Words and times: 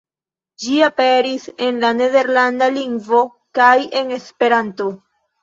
Ĝi 0.61 0.77
aperis 0.85 1.45
en 1.65 1.77
nederlanda 1.99 2.71
lingvo 2.79 3.21
kaj 3.61 3.77
en 4.01 4.17
Esperanto. 4.19 4.91